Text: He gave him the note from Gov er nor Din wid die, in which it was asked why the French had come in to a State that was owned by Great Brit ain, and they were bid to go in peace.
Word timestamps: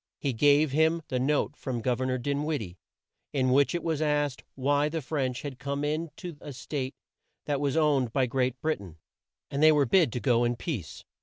He 0.17 0.33
gave 0.33 0.71
him 0.71 1.03
the 1.09 1.19
note 1.19 1.55
from 1.55 1.83
Gov 1.83 1.99
er 2.01 2.07
nor 2.07 2.17
Din 2.17 2.43
wid 2.43 2.59
die, 2.61 2.75
in 3.33 3.51
which 3.51 3.75
it 3.75 3.83
was 3.83 4.01
asked 4.01 4.43
why 4.55 4.89
the 4.89 4.99
French 4.99 5.43
had 5.43 5.59
come 5.59 5.83
in 5.83 6.09
to 6.17 6.37
a 6.41 6.53
State 6.53 6.95
that 7.45 7.61
was 7.61 7.77
owned 7.77 8.11
by 8.11 8.25
Great 8.25 8.59
Brit 8.61 8.81
ain, 8.81 8.97
and 9.51 9.61
they 9.61 9.71
were 9.71 9.85
bid 9.85 10.11
to 10.13 10.19
go 10.19 10.43
in 10.43 10.55
peace. 10.55 11.03